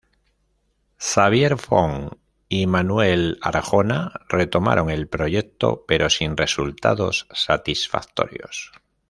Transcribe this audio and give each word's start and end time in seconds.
Xavier 0.97 1.57
Font 1.59 2.13
y 2.49 2.65
Manuel 2.65 3.37
Arjona 3.43 4.11
retomaron 4.29 4.89
el 4.89 5.07
proyecto, 5.07 5.85
pero 5.87 6.09
sin 6.09 6.35
resultados 6.35 7.27
satisfactorios. 7.31 8.71